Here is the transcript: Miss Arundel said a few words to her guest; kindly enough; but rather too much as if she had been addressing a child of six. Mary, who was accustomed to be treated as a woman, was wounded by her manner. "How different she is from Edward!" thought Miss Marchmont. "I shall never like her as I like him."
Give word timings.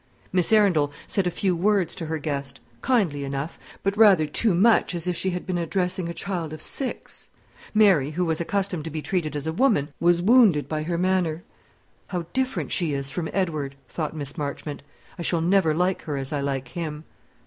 Miss 0.33 0.51
Arundel 0.51 0.91
said 1.05 1.27
a 1.27 1.29
few 1.29 1.55
words 1.55 1.93
to 1.93 2.07
her 2.07 2.17
guest; 2.17 2.59
kindly 2.81 3.23
enough; 3.23 3.59
but 3.83 3.95
rather 3.95 4.25
too 4.25 4.55
much 4.55 4.95
as 4.95 5.05
if 5.05 5.15
she 5.15 5.29
had 5.29 5.45
been 5.45 5.59
addressing 5.59 6.09
a 6.09 6.11
child 6.11 6.53
of 6.53 6.59
six. 6.59 7.29
Mary, 7.71 8.09
who 8.09 8.25
was 8.25 8.41
accustomed 8.41 8.83
to 8.85 8.89
be 8.89 9.03
treated 9.03 9.35
as 9.35 9.45
a 9.45 9.53
woman, 9.53 9.89
was 9.99 10.19
wounded 10.23 10.67
by 10.67 10.81
her 10.81 10.97
manner. 10.97 11.43
"How 12.07 12.25
different 12.33 12.71
she 12.71 12.95
is 12.95 13.11
from 13.11 13.29
Edward!" 13.31 13.75
thought 13.87 14.15
Miss 14.15 14.39
Marchmont. 14.39 14.81
"I 15.19 15.21
shall 15.21 15.39
never 15.39 15.71
like 15.71 16.01
her 16.05 16.17
as 16.17 16.33
I 16.33 16.41
like 16.41 16.69
him." 16.69 17.03